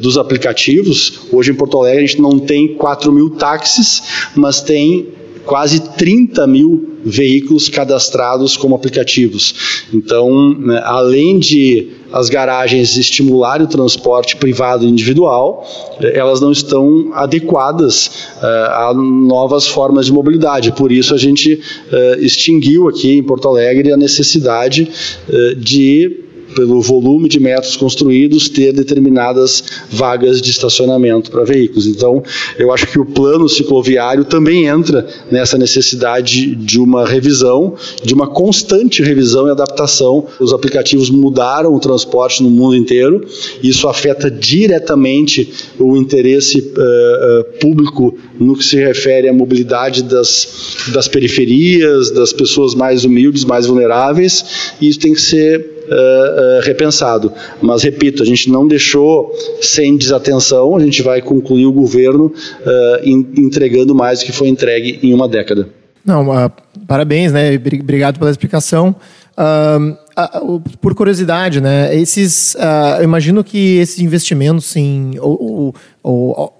[0.00, 4.02] dos aplicativos, hoje em Porto Alegre a gente não tem 4 mil táxis,
[4.34, 5.08] mas tem
[5.46, 9.86] quase 30 mil veículos cadastrados como aplicativos.
[9.94, 15.64] Então, né, além de as garagens estimularem o transporte privado individual,
[16.00, 18.06] elas não estão adequadas
[18.42, 20.72] uh, a novas formas de mobilidade.
[20.72, 24.90] Por isso, a gente uh, extinguiu aqui em Porto Alegre a necessidade
[25.28, 26.25] uh, de
[26.56, 31.86] pelo volume de metros construídos, ter determinadas vagas de estacionamento para veículos.
[31.86, 32.22] Então,
[32.58, 38.26] eu acho que o plano cicloviário também entra nessa necessidade de uma revisão, de uma
[38.26, 40.26] constante revisão e adaptação.
[40.40, 43.26] Os aplicativos mudaram o transporte no mundo inteiro,
[43.62, 50.86] isso afeta diretamente o interesse uh, uh, público no que se refere à mobilidade das,
[50.92, 56.60] das periferias, das pessoas mais humildes, mais vulneráveis, e isso tem que ser uh, uh,
[56.62, 57.32] repensado.
[57.60, 63.08] Mas, repito, a gente não deixou sem desatenção, a gente vai concluir o governo uh,
[63.36, 65.68] entregando mais do que foi entregue em uma década.
[66.04, 66.26] Não,
[66.86, 67.56] parabéns, né?
[67.56, 68.94] Obrigado pela explicação.
[70.80, 71.96] por curiosidade, né?
[71.96, 72.56] Esses,
[72.98, 75.74] eu imagino que esses investimentos em ou,
[76.04, 76.54] ou, ou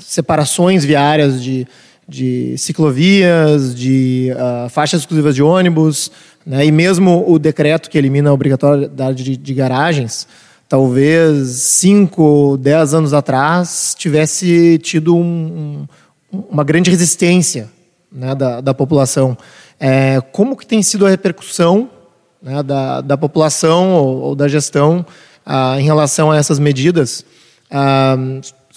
[0.00, 1.64] separações viárias de,
[2.08, 4.32] de ciclovias, de
[4.68, 6.10] faixas exclusivas de ônibus,
[6.48, 6.64] né?
[6.64, 10.26] E mesmo o decreto que elimina a obrigatoriedade de, de garagens,
[10.66, 15.86] talvez 5, 10 anos atrás, tivesse tido um,
[16.32, 17.68] um, uma grande resistência
[18.10, 19.36] né, da, da população.
[19.78, 21.90] É, como que tem sido a repercussão
[22.42, 25.04] né, da, da população ou, ou da gestão
[25.44, 27.26] ah, em relação a essas medidas?
[27.70, 28.16] Ah,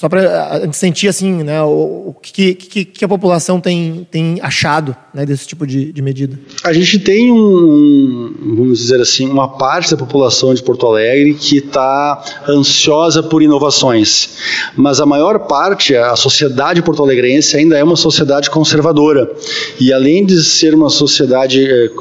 [0.02, 4.96] só para sentir assim, né, o, o que, que, que, a população tem, tem achado
[5.14, 6.40] né, desse tipo de, de medida.
[6.64, 11.58] A gente tem um, vamos dizer assim, uma parte da população de Porto Alegre que
[11.58, 14.30] está ansiosa por inovações,
[14.76, 19.32] mas a maior parte, a sociedade porto-alegrense ainda é uma sociedade conservadora
[19.80, 21.92] e além de ser uma sociedade eh,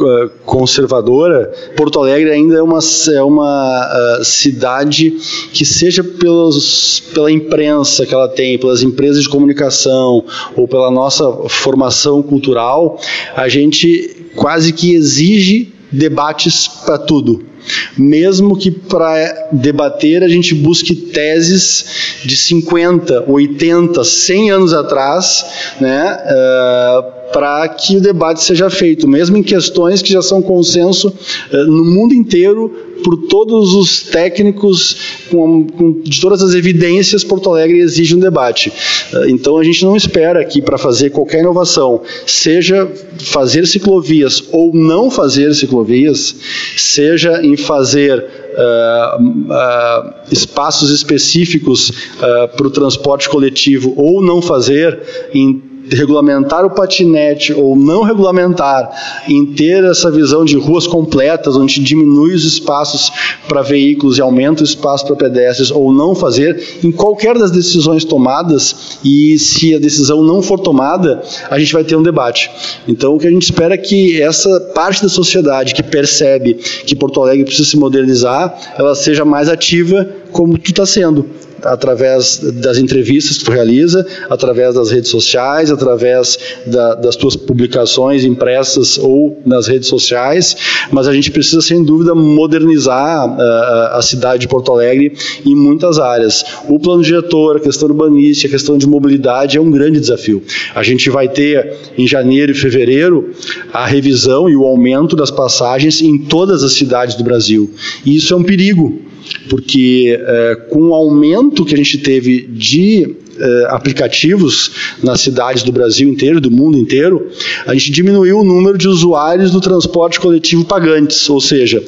[0.46, 2.78] conservadora, Porto Alegre ainda é uma,
[3.14, 5.10] é uma uh, cidade
[5.52, 10.24] que seja pelos, pela imprensa que ela tem pelas empresas de comunicação
[10.56, 12.98] ou pela nossa formação cultural,
[13.34, 17.49] a gente quase que exige debates para tudo.
[17.96, 25.44] Mesmo que para debater a gente busque teses de 50, 80, 100 anos atrás,
[25.80, 31.08] né, uh, para que o debate seja feito, mesmo em questões que já são consenso
[31.08, 34.96] uh, no mundo inteiro por todos os técnicos,
[35.30, 38.70] com, com, de todas as evidências, Porto Alegre exige um debate.
[39.12, 44.74] Uh, então a gente não espera que para fazer qualquer inovação, seja fazer ciclovias ou
[44.74, 46.34] não fazer ciclovias,
[46.76, 55.30] seja em fazer Uh, uh, espaços específicos uh, para o transporte coletivo ou não fazer
[55.32, 58.90] em regulamentar o patinete ou não regulamentar,
[59.28, 63.10] em ter essa visão de ruas completas, onde diminui os espaços
[63.48, 68.04] para veículos e aumenta o espaço para pedestres, ou não fazer, em qualquer das decisões
[68.04, 72.50] tomadas, e se a decisão não for tomada, a gente vai ter um debate.
[72.86, 76.94] Então, o que a gente espera é que essa parte da sociedade que percebe que
[76.94, 81.26] Porto Alegre precisa se modernizar, ela seja mais ativa como tu está sendo
[81.64, 88.24] através das entrevistas que tu realiza, através das redes sociais, através da, das tuas publicações
[88.24, 90.56] impressas ou nas redes sociais,
[90.90, 95.12] mas a gente precisa, sem dúvida, modernizar uh, a cidade de Porto Alegre
[95.44, 96.44] em muitas áreas.
[96.68, 100.42] O plano diretor, a questão urbanística, a questão de mobilidade é um grande desafio.
[100.74, 103.30] A gente vai ter em janeiro e fevereiro
[103.72, 107.70] a revisão e o aumento das passagens em todas as cidades do Brasil.
[108.04, 109.09] E isso é um perigo,
[109.48, 114.70] porque é, com o aumento que a gente teve de é, aplicativos
[115.02, 117.30] nas cidades do Brasil inteiro, do mundo inteiro,
[117.66, 121.82] a gente diminuiu o número de usuários do transporte coletivo pagantes, ou seja,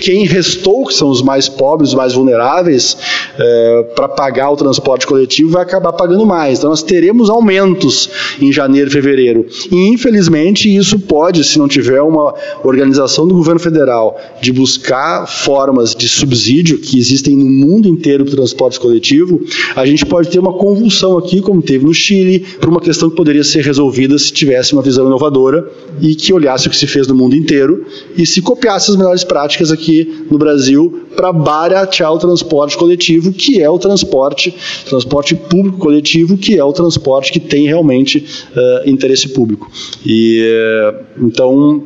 [0.00, 2.96] quem restou, que são os mais pobres, os mais vulneráveis,
[3.38, 6.58] é, para pagar o transporte coletivo, vai acabar pagando mais.
[6.58, 8.08] Então, nós teremos aumentos
[8.40, 9.46] em janeiro e fevereiro.
[9.70, 12.34] E, infelizmente, isso pode, se não tiver uma
[12.64, 18.32] organização do governo federal de buscar formas de subsídio que existem no mundo inteiro para
[18.32, 19.40] o transporte coletivo,
[19.74, 23.16] a gente pode ter uma convulsão aqui, como teve no Chile, por uma questão que
[23.16, 25.68] poderia ser resolvida se tivesse uma visão inovadora
[26.00, 27.84] e que olhasse o que se fez no mundo inteiro
[28.16, 33.32] e se copiasse as melhores práticas aqui aqui no Brasil para baratear o transporte coletivo,
[33.32, 34.54] que é o transporte,
[34.86, 38.24] transporte público coletivo, que é o transporte que tem realmente
[38.54, 39.70] uh, interesse público.
[40.04, 41.84] E uh, então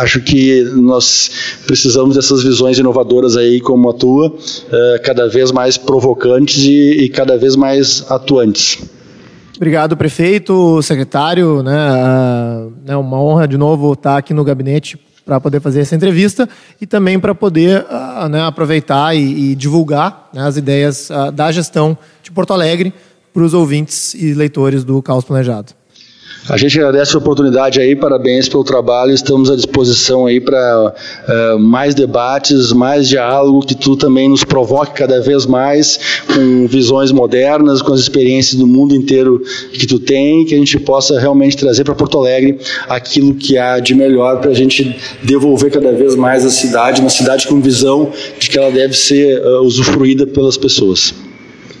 [0.00, 4.32] Acho que nós precisamos dessas visões inovadoras aí como a tua,
[5.02, 8.78] cada vez mais provocantes e, cada vez mais atuantes.
[9.56, 11.64] Obrigado, prefeito, secretário.
[11.64, 11.74] Né,
[12.86, 14.96] é uma honra de novo estar aqui no gabinete
[15.26, 16.48] para poder fazer essa entrevista
[16.80, 21.50] e também para poder uh, né, aproveitar e, e divulgar né, as ideias uh, da
[21.50, 22.94] gestão de Porto Alegre
[23.34, 25.72] para os ouvintes e leitores do Caos Planejado.
[26.48, 31.58] A gente agradece a oportunidade aí, parabéns pelo trabalho, estamos à disposição aí para uh,
[31.58, 35.98] mais debates, mais diálogo, que tu também nos provoque cada vez mais
[36.32, 40.78] com visões modernas, com as experiências do mundo inteiro que tu tem, que a gente
[40.78, 45.72] possa realmente trazer para Porto Alegre aquilo que há de melhor para a gente devolver
[45.72, 49.62] cada vez mais a cidade, uma cidade com visão de que ela deve ser uh,
[49.62, 51.25] usufruída pelas pessoas.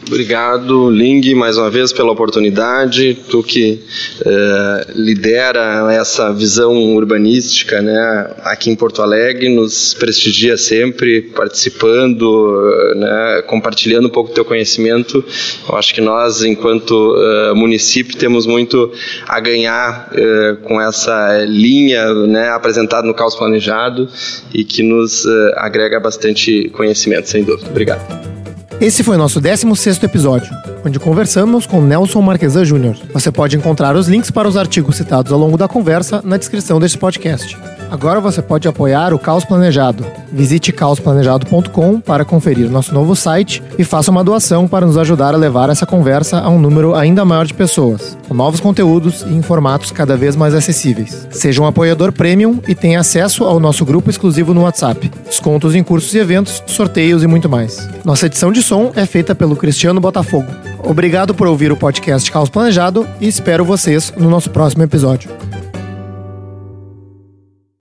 [0.08, 3.18] Obrigado, Ling, mais uma vez pela oportunidade.
[3.28, 3.80] Tu que
[4.24, 12.54] eh, lidera essa visão urbanística né, aqui em Porto Alegre, nos prestigia sempre, participando,
[12.94, 15.24] né, compartilhando um pouco do teu conhecimento.
[15.68, 18.92] Eu acho que nós, enquanto uh, município, temos muito
[19.26, 24.08] a ganhar uh, com essa linha né, apresentada no Caos Planejado
[24.54, 27.68] e que nos uh, agrega bastante conhecimento, sem dúvida.
[27.68, 28.35] Obrigado.
[28.78, 30.54] Esse foi nosso 16º episódio,
[30.84, 32.94] onde conversamos com Nelson Marquesan Jr.
[33.10, 36.78] Você pode encontrar os links para os artigos citados ao longo da conversa na descrição
[36.78, 37.56] deste podcast.
[37.90, 40.04] Agora você pode apoiar o Caos Planejado.
[40.32, 45.38] Visite caosplanejado.com para conferir nosso novo site e faça uma doação para nos ajudar a
[45.38, 49.40] levar essa conversa a um número ainda maior de pessoas, com novos conteúdos e em
[49.40, 51.26] formatos cada vez mais acessíveis.
[51.30, 55.82] Seja um apoiador premium e tenha acesso ao nosso grupo exclusivo no WhatsApp, descontos em
[55.82, 57.88] cursos e eventos, sorteios e muito mais.
[58.04, 60.50] Nossa edição de som é feita pelo Cristiano Botafogo.
[60.82, 65.45] Obrigado por ouvir o podcast Caos Planejado e espero vocês no nosso próximo episódio.